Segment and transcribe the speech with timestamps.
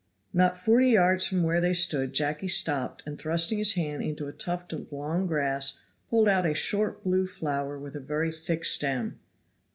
[0.33, 4.33] Not forty yards from where they stood Jacky stopped and thrusting his hand into a
[4.33, 9.19] tuft of long grass pulled out a short blue flower with a very thick stem.